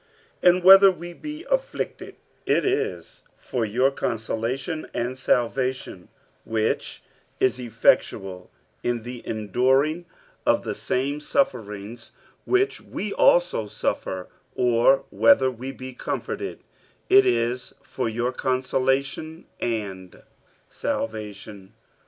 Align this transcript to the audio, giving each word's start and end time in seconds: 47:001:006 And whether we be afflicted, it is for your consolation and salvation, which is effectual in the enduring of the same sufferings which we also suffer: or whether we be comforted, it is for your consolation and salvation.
47:001:006 0.41 0.49
And 0.55 0.63
whether 0.63 0.89
we 0.91 1.13
be 1.13 1.45
afflicted, 1.51 2.15
it 2.47 2.65
is 2.65 3.21
for 3.37 3.63
your 3.65 3.91
consolation 3.91 4.87
and 4.95 5.15
salvation, 5.15 6.09
which 6.43 7.03
is 7.39 7.59
effectual 7.59 8.49
in 8.81 9.03
the 9.03 9.21
enduring 9.27 10.05
of 10.43 10.63
the 10.63 10.73
same 10.73 11.19
sufferings 11.19 12.13
which 12.45 12.81
we 12.81 13.13
also 13.13 13.67
suffer: 13.67 14.27
or 14.55 15.05
whether 15.11 15.51
we 15.51 15.71
be 15.71 15.93
comforted, 15.93 16.63
it 17.07 17.27
is 17.27 17.75
for 17.83 18.09
your 18.09 18.31
consolation 18.31 19.45
and 19.59 20.23
salvation. 20.67 21.75